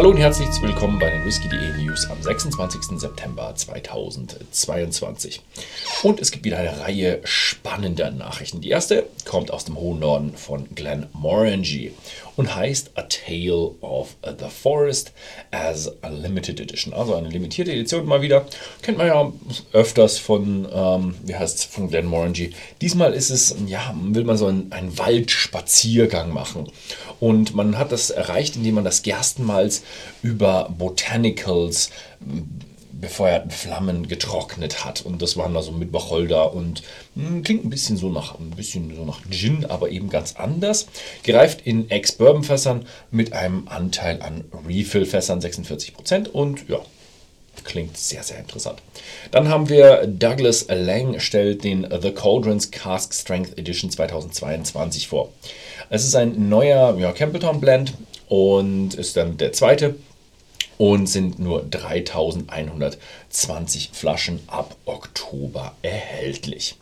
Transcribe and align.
Hallo 0.00 0.12
und 0.12 0.16
herzlich 0.16 0.48
willkommen 0.62 0.98
bei 0.98 1.10
den 1.10 1.26
Whisky.de 1.26 1.84
News 1.84 2.08
am 2.08 2.22
26. 2.22 2.98
September 2.98 3.52
2022. 3.54 5.42
Und 6.02 6.22
es 6.22 6.30
gibt 6.30 6.46
wieder 6.46 6.56
eine 6.56 6.80
Reihe 6.80 7.20
spannender 7.24 8.10
Nachrichten. 8.10 8.62
Die 8.62 8.70
erste 8.70 9.04
kommt 9.26 9.50
aus 9.50 9.66
dem 9.66 9.76
hohen 9.76 9.98
Norden 9.98 10.34
von 10.34 10.74
Glenmorangie 10.74 11.92
und 12.36 12.56
heißt 12.56 12.92
A 12.94 13.02
Tale 13.02 13.72
of 13.82 14.16
the 14.24 14.48
Forest 14.48 15.12
as 15.50 15.92
a 16.00 16.08
Limited 16.08 16.58
Edition. 16.58 16.94
Also 16.94 17.14
eine 17.14 17.28
limitierte 17.28 17.70
Edition 17.70 18.06
mal 18.06 18.22
wieder. 18.22 18.46
Kennt 18.80 18.96
man 18.96 19.06
ja 19.08 19.30
öfters 19.74 20.16
von, 20.16 20.66
ähm, 20.72 21.14
wie 21.24 21.34
heißt 21.34 21.58
es, 21.58 21.64
von 21.66 21.90
Glenmorangie. 21.90 22.54
Diesmal 22.80 23.12
ist 23.12 23.28
es, 23.28 23.54
ja, 23.66 23.94
will 24.02 24.24
man 24.24 24.38
so 24.38 24.46
einen, 24.46 24.72
einen 24.72 24.96
Waldspaziergang 24.96 26.32
machen. 26.32 26.72
Und 27.20 27.54
man 27.54 27.76
hat 27.76 27.92
das 27.92 28.08
erreicht, 28.08 28.56
indem 28.56 28.76
man 28.76 28.84
das 28.84 29.02
Gerstenmalz 29.02 29.82
über 30.22 30.72
Botanicals 30.76 31.90
befeuerten 32.92 33.50
Flammen 33.50 34.08
getrocknet 34.08 34.84
hat. 34.84 35.00
Und 35.02 35.22
das 35.22 35.36
waren 35.36 35.56
also 35.56 35.72
mit 35.72 35.92
Wacholder 35.92 36.52
und 36.52 36.82
mh, 37.14 37.28
hm, 37.28 37.42
klingt 37.42 37.64
ein 37.64 37.70
bisschen 37.70 37.96
so 37.96 38.10
nach 38.10 38.38
ein 38.38 38.50
bisschen 38.50 38.94
so 38.94 39.04
nach 39.04 39.20
Gin, 39.30 39.64
aber 39.64 39.90
eben 39.90 40.10
ganz 40.10 40.36
anders. 40.36 40.86
Gereift 41.22 41.62
in 41.66 41.90
Ex-Bourbon-Fässern 41.90 42.86
mit 43.10 43.32
einem 43.32 43.68
Anteil 43.68 44.20
an 44.22 44.44
Refill-Fässern 44.66 45.40
46% 45.40 46.28
und 46.28 46.68
ja, 46.68 46.80
Klingt 47.64 47.96
sehr, 47.96 48.22
sehr 48.22 48.38
interessant. 48.38 48.80
Dann 49.32 49.48
haben 49.48 49.68
wir 49.68 50.06
Douglas 50.06 50.66
Lang 50.68 51.20
stellt 51.20 51.62
den 51.64 51.86
The 52.00 52.12
Cauldrons 52.12 52.70
Cask 52.70 53.12
Strength 53.12 53.58
Edition 53.58 53.90
2022 53.90 55.08
vor. 55.08 55.30
Es 55.90 56.04
ist 56.04 56.14
ein 56.14 56.48
neuer 56.48 56.96
ja, 56.98 57.12
Campbelltown 57.12 57.60
Blend 57.60 57.92
und 58.30 58.94
ist 58.94 59.18
dann 59.18 59.36
der 59.36 59.52
zweite. 59.52 59.96
Und 60.78 61.08
sind 61.08 61.38
nur 61.38 61.62
3120 61.62 63.90
Flaschen 63.92 64.40
ab 64.46 64.74
Oktober 64.86 65.74
erhältlich. 65.82 66.76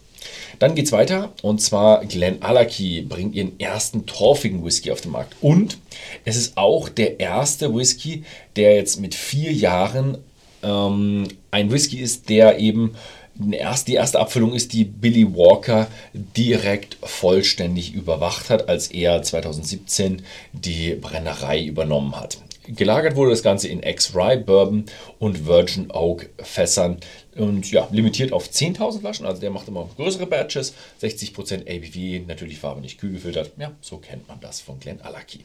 Dann 0.61 0.77
geht 0.77 0.87
es 0.87 0.93
weiter. 0.93 1.33
Und 1.43 1.61
zwar 1.61 2.05
Glen 2.05 2.43
Allachie 2.43 3.03
bringt 3.03 3.35
ihren 3.35 3.59
ersten 3.59 4.07
torfigen 4.07 4.65
Whisky 4.65 4.93
auf 4.93 5.01
den 5.01 5.11
Markt. 5.11 5.35
Und 5.41 5.79
es 6.25 6.37
ist 6.37 6.57
auch 6.57 6.89
der 6.89 7.19
erste 7.19 7.75
Whisky, 7.75 8.23
der 8.55 8.77
jetzt 8.77 9.01
mit 9.01 9.17
vier 9.17 9.53
Jahren 9.53 10.19
ähm, 10.63 11.27
ein 11.51 11.73
Whisky 11.73 11.99
ist, 11.99 12.29
der 12.29 12.61
eben 12.61 12.95
die 13.39 13.95
erste 13.95 14.19
Abfüllung 14.19 14.53
ist, 14.53 14.73
die 14.73 14.85
Billy 14.85 15.25
Walker 15.25 15.87
direkt 16.13 16.99
vollständig 17.03 17.95
überwacht 17.95 18.51
hat, 18.51 18.69
als 18.69 18.89
er 18.89 19.23
2017 19.23 20.23
die 20.53 20.95
Brennerei 20.95 21.65
übernommen 21.65 22.17
hat. 22.17 22.39
Gelagert 22.67 23.17
wurde 23.17 23.31
das 23.31 23.43
Ganze 23.43 23.69
in 23.69 23.83
Ex-Rye 23.83 24.37
Bourbon 24.37 24.85
und 25.19 25.47
Virgin 25.47 25.91
Oak 25.91 26.29
Fässern 26.39 26.99
und 27.35 27.71
ja, 27.71 27.89
limitiert 27.91 28.33
auf 28.33 28.47
10.000 28.51 29.01
Flaschen. 29.01 29.25
Also 29.25 29.41
der 29.41 29.51
macht 29.51 29.69
immer 29.69 29.89
größere 29.97 30.27
Batches, 30.27 30.75
60% 31.01 31.63
ABV, 31.63 32.27
natürlich 32.27 32.59
Farbe 32.59 32.83
nicht 32.83 33.01
kühl 33.01 33.13
gefiltert. 33.13 33.53
Ja, 33.57 33.73
so 33.81 33.97
kennt 33.97 34.29
man 34.29 34.41
das 34.41 34.61
von 34.61 34.79
Glen 34.81 35.01
Allachie. 35.01 35.45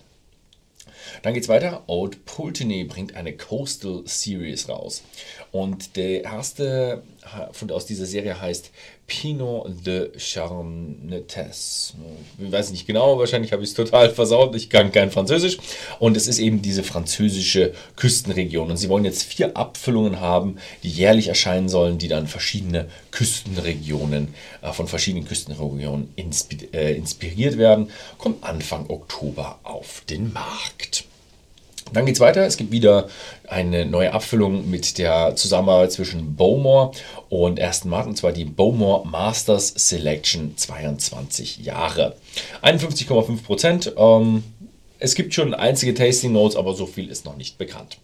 Dann 1.22 1.34
geht 1.34 1.44
es 1.44 1.50
weiter. 1.50 1.84
Old 1.88 2.26
Pulteney 2.26 2.84
bringt 2.84 3.16
eine 3.16 3.34
Coastal 3.34 4.04
Series 4.06 4.68
raus. 4.70 5.04
Und 5.52 5.96
der 5.96 6.24
erste 6.24 7.04
aus 7.72 7.86
dieser 7.86 8.06
Serie 8.06 8.40
heißt 8.40 8.72
Pinot 9.08 9.86
de 9.86 10.18
Charnettes. 10.18 11.94
Ich 12.38 12.52
weiß 12.52 12.72
nicht 12.72 12.88
genau, 12.88 13.20
wahrscheinlich 13.20 13.52
habe 13.52 13.64
ich 13.64 13.70
es 13.70 13.76
total 13.76 14.10
versaut. 14.10 14.56
Ich 14.56 14.70
kann 14.70 14.92
kein 14.92 15.12
Französisch. 15.12 15.58
Und 16.00 16.16
es 16.18 16.28
ist 16.28 16.40
eben 16.40 16.62
diese 16.62 16.84
französische 16.84 17.74
Küstenregion. 17.96 18.72
Und 18.72 18.78
sie 18.78 18.90
wollen 18.90 19.06
jetzt 19.06 19.24
vier 19.24 19.58
Abfüllungen 19.58 20.20
haben, 20.20 20.58
die 20.84 20.90
jährlich 20.90 21.28
erscheinen 21.28 21.70
sollen, 21.70 21.97
die 21.97 22.08
dann 22.08 22.28
verschiedene 22.28 22.88
Küstenregionen, 23.12 24.34
äh, 24.62 24.72
von 24.72 24.88
verschiedenen 24.88 25.28
Küstenregionen 25.28 26.14
äh, 26.74 26.94
inspiriert 26.96 27.58
werden. 27.58 27.90
Kommt 28.18 28.44
Anfang 28.44 28.90
Oktober 28.90 29.59
auf 29.64 30.03
den 30.09 30.31
Markt. 30.31 31.06
Dann 31.94 32.06
geht 32.06 32.16
es 32.16 32.22
weiter. 32.22 32.46
Es 32.46 32.58
gibt 32.58 32.72
wieder 32.72 33.08
eine 33.48 33.86
neue 33.86 34.14
Abfüllung 34.14 34.70
mit 34.70 34.98
der 34.98 35.36
Zusammenarbeit 35.36 35.92
zwischen 35.92 36.36
Bowmore 36.36 36.92
und 37.30 37.62
Aston 37.62 37.92
Martin, 37.92 38.09
und 38.09 38.16
zwar 38.16 38.31
die 38.31 38.46
Bowmore 38.46 39.08
Masters 39.08 39.74
Selection 39.76 40.58
22 40.58 41.59
Jahre. 41.59 42.16
51,5 42.64 43.44
Prozent. 43.44 43.94
Ähm, 43.96 44.44
es 45.00 45.16
gibt 45.16 45.34
schon 45.34 45.53
einzige 45.53 45.94
Tasting 45.94 46.32
Notes, 46.32 46.56
aber 46.56 46.74
so 46.74 46.86
viel 46.86 47.09
ist 47.09 47.26
noch 47.26 47.38
nicht 47.38 47.58
bekannt. 47.58 47.98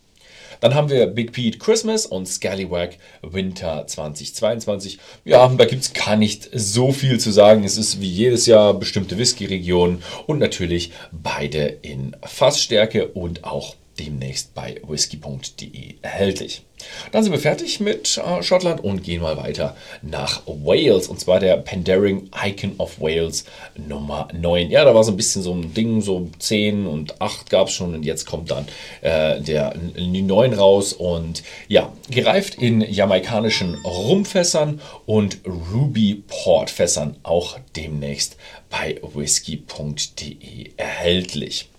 Dann 0.60 0.76
haben 0.76 0.90
wir 0.90 1.08
Big 1.08 1.32
Pete 1.32 1.58
Christmas 1.58 2.06
und 2.06 2.28
Scallywag 2.28 2.98
Winter 3.22 3.88
2022. 3.88 5.00
Ja, 5.24 5.48
da 5.48 5.66
gibt 5.66 5.84
es 5.84 5.94
gar 5.94 6.18
nicht 6.18 6.50
so 6.54 6.92
viel 6.92 7.20
zu 7.20 7.32
sagen. 7.32 7.64
Es 7.64 7.78
ist 7.78 8.02
wie 8.02 8.10
jedes 8.10 8.46
Jahr 8.46 8.74
bestimmte 8.74 9.18
Whisky-Regionen 9.18 10.04
und 10.28 10.40
natürlich 10.40 10.92
beide 11.12 11.66
in 11.82 12.16
Fassstärke 12.24 13.08
und 13.08 13.46
auch 13.46 13.76
demnächst 14.00 14.56
bei 14.56 14.82
whisky.de 14.88 15.96
erhältlich. 16.02 16.64
Dann 17.12 17.24
sind 17.24 17.34
wir 17.34 17.40
fertig 17.40 17.80
mit 17.80 18.18
äh, 18.18 18.44
Schottland 18.44 18.84
und 18.84 19.04
gehen 19.04 19.22
mal 19.22 19.38
weiter 19.38 19.76
nach 20.02 20.42
Wales. 20.46 21.08
Und 21.08 21.20
zwar 21.20 21.40
der 21.40 21.58
Pandering 21.58 22.30
Icon 22.46 22.76
of 22.78 23.00
Wales 23.02 23.46
Nummer 23.76 24.30
9. 24.34 24.70
Ja, 24.70 24.86
da 24.86 24.96
war 24.96 25.04
so 25.04 25.12
ein 25.12 25.18
bisschen 25.18 25.42
so 25.42 25.54
ein 25.54 25.74
Ding, 25.74 26.02
so 26.02 26.30
10 26.40 26.88
und 26.88 27.22
8 27.22 27.50
gab 27.50 27.68
es 27.68 27.74
schon 27.74 27.94
und 27.94 28.04
jetzt 28.04 28.26
kommt 28.26 28.52
dann 28.52 28.68
äh, 29.02 29.42
der 29.42 29.76
9 29.98 30.54
raus. 30.54 30.94
Und 30.94 31.44
ja, 31.68 31.92
gereift 32.10 32.56
in 32.56 32.82
jamaikanischen 32.82 33.76
Rumfässern 33.84 34.82
und 35.06 35.40
Ruby 35.46 36.24
Port 36.28 36.70
Fässern 36.70 37.18
auch 37.24 37.58
demnächst 37.76 38.38
bei 38.70 39.00
whisky.de 39.14 40.72
erhältlich. 40.78 41.70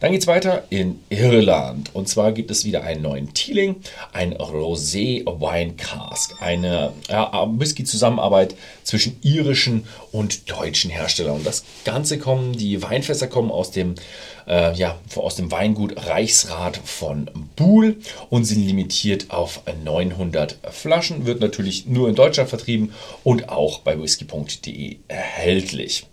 Dann 0.00 0.12
geht 0.12 0.22
es 0.22 0.26
weiter 0.26 0.64
in 0.70 1.00
Irland. 1.10 1.94
Und 1.94 2.08
zwar 2.08 2.32
gibt 2.32 2.50
es 2.50 2.64
wieder 2.64 2.82
einen 2.82 3.02
neuen 3.02 3.34
Teeling, 3.34 3.76
ein 4.12 4.34
Rosé 4.34 5.24
Wine 5.26 5.74
Cask. 5.74 6.40
Eine 6.40 6.92
Whisky-Zusammenarbeit 7.08 8.54
zwischen 8.84 9.18
irischen 9.22 9.86
und 10.12 10.50
deutschen 10.50 10.90
Herstellern. 10.90 11.36
Und 11.36 11.46
das 11.46 11.64
Ganze 11.84 12.18
kommen, 12.18 12.52
die 12.52 12.82
Weinfässer 12.82 13.26
kommen 13.26 13.50
aus 13.50 13.70
dem, 13.70 13.94
äh, 14.46 14.74
ja, 14.74 14.98
aus 15.14 15.36
dem 15.36 15.50
Weingut 15.50 16.06
Reichsrat 16.06 16.78
von 16.84 17.30
Buhl 17.56 17.96
und 18.30 18.44
sind 18.44 18.66
limitiert 18.66 19.30
auf 19.30 19.62
900 19.84 20.58
Flaschen. 20.70 21.26
Wird 21.26 21.40
natürlich 21.40 21.86
nur 21.86 22.08
in 22.08 22.14
Deutschland 22.14 22.48
vertrieben 22.48 22.92
und 23.24 23.48
auch 23.48 23.80
bei 23.80 24.00
whisky.de 24.00 24.98
erhältlich. 25.08 26.09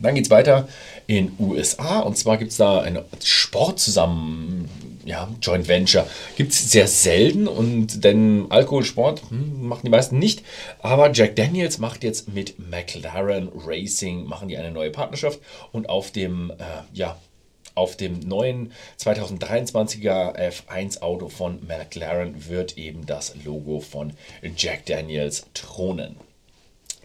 Dann 0.00 0.14
geht 0.14 0.24
es 0.24 0.30
weiter 0.30 0.68
in 1.06 1.32
USA 1.38 2.00
und 2.00 2.16
zwar 2.16 2.36
gibt 2.36 2.52
es 2.52 2.58
da 2.58 2.80
eine 2.80 3.04
Sport 3.22 3.80
zusammen, 3.80 4.68
ja, 5.04 5.28
Joint 5.40 5.68
Venture. 5.68 6.06
Gibt 6.36 6.52
es 6.52 6.70
sehr 6.70 6.86
selten 6.86 7.48
und 7.48 8.04
denn 8.04 8.46
Alkoholsport 8.50 9.22
hm, 9.30 9.66
machen 9.66 9.82
die 9.84 9.90
meisten 9.90 10.18
nicht. 10.18 10.44
Aber 10.80 11.10
Jack 11.12 11.36
Daniels 11.36 11.78
macht 11.78 12.04
jetzt 12.04 12.28
mit 12.32 12.58
McLaren 12.58 13.50
Racing, 13.66 14.24
machen 14.24 14.48
die 14.48 14.58
eine 14.58 14.70
neue 14.70 14.90
Partnerschaft 14.90 15.40
und 15.72 15.88
auf 15.88 16.10
dem, 16.10 16.50
äh, 16.50 16.54
ja, 16.92 17.16
auf 17.74 17.96
dem 17.96 18.18
neuen 18.20 18.72
2023er 18.98 20.36
F1 20.36 21.00
Auto 21.00 21.28
von 21.28 21.60
McLaren 21.66 22.48
wird 22.48 22.76
eben 22.76 23.06
das 23.06 23.34
Logo 23.44 23.80
von 23.80 24.12
Jack 24.56 24.86
Daniels 24.86 25.46
thronen. 25.54 26.16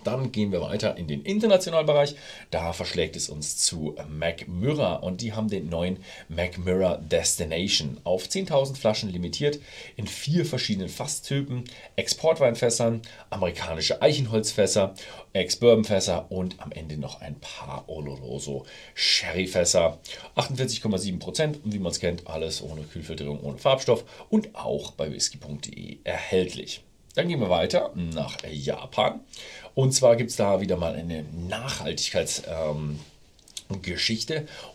Dann 0.04 0.32
gehen 0.32 0.52
wir 0.52 0.62
weiter 0.62 0.98
in 0.98 1.08
den 1.08 1.24
internationalen 1.24 1.86
Bereich. 1.86 2.16
Da 2.52 2.74
verschlägt 2.74 3.16
es 3.16 3.30
uns 3.30 3.58
zu 3.58 3.96
MacMurra 4.10 4.96
und 4.96 5.22
die 5.22 5.34
haben 5.34 5.50
den 5.50 5.70
neuen 5.70 5.98
MacMurra 6.30 6.98
Destination 6.98 8.00
auf 8.04 8.26
10.000 8.26 8.76
Flaschen 8.76 9.12
limitiert 9.12 9.60
in 9.96 10.08
vier 10.08 10.46
verschiedenen 10.46 10.90
Fasstypen: 10.90 11.66
Exportweinfässern, 11.96 13.02
amerikanische 13.30 14.02
Eichenholzfässer, 14.02 14.94
Ex-Bourbonfässer 15.34 16.32
und 16.32 16.60
am 16.60 16.72
Ende 16.72 16.98
noch 16.98 17.22
ein 17.22 17.40
paar 17.40 17.86
Oloroso 17.88 18.66
Sherryfässer. 18.94 20.00
48,7% 20.36 21.64
und 21.64 21.74
wie 21.74 21.80
man 21.80 21.92
es 21.92 22.00
kennt, 22.00 22.28
alles 22.28 22.62
ohne 22.62 22.84
Kühlfilterung, 22.84 23.42
ohne 23.42 23.58
Farbstoff 23.58 24.04
und 24.30 24.56
auch 24.56 24.92
bei 24.92 25.12
whisky.de 25.12 25.98
erhältlich. 26.04 26.84
Dann 27.16 27.28
gehen 27.28 27.40
wir 27.40 27.50
weiter 27.50 27.92
nach 27.96 28.38
Japan. 28.52 29.20
Und 29.76 29.94
zwar 29.94 30.16
gibt 30.16 30.32
es 30.32 30.36
da 30.36 30.62
wieder 30.62 30.78
mal 30.78 30.96
eine 30.96 31.26
Nachhaltigkeits- 31.50 32.44
ähm, 32.48 33.00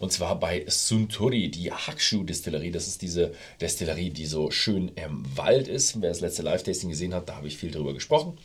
und 0.01 0.13
zwar 0.13 0.41
bei 0.41 0.65
Suntory, 0.67 1.51
die 1.51 1.73
Hakshu-Distillerie. 1.73 2.71
Das 2.71 2.89
ist 2.89 3.03
diese 3.03 3.33
Destillerie, 3.61 4.11
die 4.11 4.27
so 4.27 4.51
schön 4.51 4.91
im 4.97 5.25
Wald 5.37 5.69
ist. 5.69 6.01
Wer 6.01 6.09
das 6.09 6.21
letzte 6.21 6.43
Live-Tasting 6.43 6.91
gesehen 6.91 7.15
hat, 7.15 7.29
da 7.29 7.37
habe 7.37 7.49
ich 7.49 7.57
viel 7.57 7.71
drüber 7.71 7.95
gesprochen. 7.95 8.37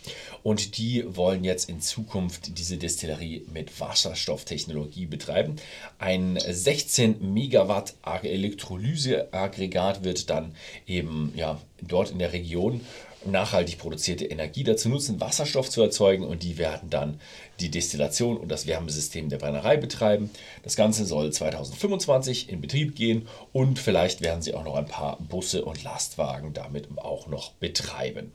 Und 0.44 0.78
die 0.78 1.04
wollen 1.16 1.44
jetzt 1.44 1.70
in 1.70 1.82
Zukunft 1.82 2.58
diese 2.58 2.78
Destillerie 2.78 3.46
mit 3.52 3.80
Wasserstofftechnologie 3.80 5.06
betreiben. 5.06 5.56
Ein 5.98 6.38
16 6.40 7.34
Megawatt 7.34 7.96
Elektrolyseaggregat 8.04 10.04
wird 10.04 10.30
dann 10.30 10.56
eben 10.86 11.34
ja, 11.36 11.60
dort 11.82 12.12
in 12.12 12.20
der 12.20 12.34
Region 12.34 12.82
nachhaltig 13.26 13.78
produzierte 13.78 14.26
Energie 14.26 14.64
dazu 14.64 14.90
nutzen, 14.90 15.20
Wasserstoff 15.20 15.70
zu 15.70 15.82
erzeugen 15.82 16.24
und 16.24 16.44
die 16.44 16.58
werden 16.58 16.90
dann 16.90 17.20
die 17.60 17.70
Destillation 17.70 18.38
und 18.38 18.50
das 18.50 18.68
Wärmesystem 18.68 19.30
der 19.30 19.38
Brennerei 19.38 19.78
betreiben. 19.78 20.30
Das 20.64 20.76
Ganze 20.76 21.06
soll 21.06 21.32
2025 21.32 22.50
in 22.50 22.62
Betrieb 22.62 22.96
gehen 22.96 23.28
und 23.52 23.80
vielleicht 23.80 24.22
werden 24.22 24.42
sie 24.42 24.54
auch 24.54 24.64
noch 24.64 24.76
ein 24.76 24.88
paar 24.88 25.18
Busse 25.18 25.64
und 25.66 25.84
Lastwagen 25.84 26.54
damit 26.54 26.88
auch 26.98 27.28
noch 27.28 27.52
betreiben. 27.54 28.32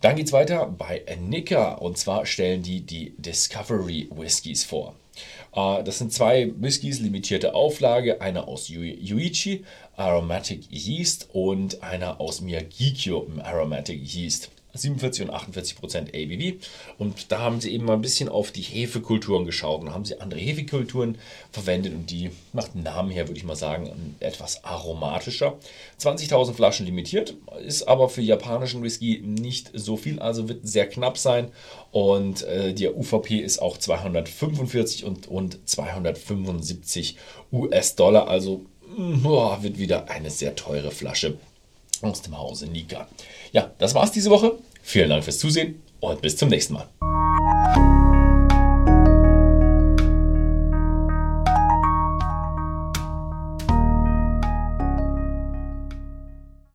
Dann 0.00 0.14
geht 0.14 0.26
es 0.26 0.32
weiter 0.32 0.66
bei 0.66 1.02
Nika 1.18 1.74
und 1.74 1.98
zwar 1.98 2.24
stellen 2.24 2.62
die 2.62 2.82
die 2.82 3.14
Discovery 3.18 4.08
Whiskies 4.12 4.64
vor. 4.64 4.94
Äh, 5.54 5.82
das 5.84 5.98
sind 5.98 6.12
zwei 6.12 6.52
Whiskys, 6.56 7.00
limitierte 7.00 7.54
Auflage, 7.54 8.20
einer 8.20 8.48
aus 8.48 8.68
Yuichi, 8.68 9.64
Aromatic 9.96 10.70
Yeast 10.70 11.28
und 11.32 11.82
einer 11.82 12.20
aus 12.20 12.40
Miyagikyo, 12.40 13.26
Aromatic 13.42 14.00
Yeast. 14.14 14.50
47 14.78 15.24
und 15.24 15.30
48 15.30 15.76
Prozent 15.76 16.14
ABV. 16.14 16.64
Und 16.98 17.32
da 17.32 17.40
haben 17.40 17.60
sie 17.60 17.72
eben 17.72 17.84
mal 17.84 17.94
ein 17.94 18.00
bisschen 18.00 18.28
auf 18.28 18.50
die 18.50 18.62
Hefekulturen 18.62 19.44
geschaut 19.44 19.82
und 19.82 19.92
haben 19.92 20.04
sie 20.04 20.20
andere 20.20 20.40
Hefekulturen 20.40 21.18
verwendet 21.52 21.94
und 21.94 22.10
die 22.10 22.30
nach 22.52 22.68
dem 22.68 22.82
Namen 22.82 23.10
her, 23.10 23.28
würde 23.28 23.38
ich 23.38 23.44
mal 23.44 23.56
sagen, 23.56 24.16
etwas 24.20 24.64
aromatischer. 24.64 25.58
20.000 26.00 26.54
Flaschen 26.54 26.86
limitiert, 26.86 27.34
ist 27.64 27.88
aber 27.88 28.08
für 28.08 28.22
japanischen 28.22 28.82
Whisky 28.82 29.22
nicht 29.24 29.70
so 29.74 29.96
viel, 29.96 30.18
also 30.18 30.48
wird 30.48 30.66
sehr 30.66 30.88
knapp 30.88 31.18
sein. 31.18 31.50
Und 31.90 32.42
äh, 32.42 32.74
die 32.74 32.88
UVP 32.88 33.38
ist 33.38 33.60
auch 33.60 33.78
245 33.78 35.04
und, 35.04 35.28
und 35.28 35.68
275 35.68 37.16
US-Dollar, 37.52 38.28
also 38.28 38.66
boah, 38.96 39.62
wird 39.62 39.78
wieder 39.78 40.10
eine 40.10 40.30
sehr 40.30 40.54
teure 40.54 40.90
Flasche 40.90 41.38
aus 42.02 42.22
dem 42.22 42.38
Hause 42.38 42.66
Nika. 42.66 43.08
Ja, 43.52 43.72
das 43.78 43.94
war's 43.94 44.12
diese 44.12 44.30
Woche. 44.30 44.58
Vielen 44.88 45.10
Dank 45.10 45.22
fürs 45.22 45.38
Zusehen 45.38 45.82
und 46.00 46.22
bis 46.22 46.34
zum 46.38 46.48
nächsten 46.48 46.72
Mal. 46.72 46.88